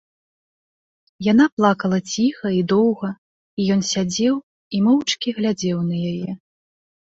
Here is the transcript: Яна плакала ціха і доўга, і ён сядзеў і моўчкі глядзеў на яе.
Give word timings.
Яна 1.31 1.45
плакала 1.59 1.99
ціха 2.13 2.47
і 2.59 2.63
доўга, 2.71 3.09
і 3.59 3.67
ён 3.77 3.81
сядзеў 3.91 4.35
і 4.79 4.81
моўчкі 4.87 5.29
глядзеў 5.39 5.77
на 5.93 6.03
яе. 6.15 6.31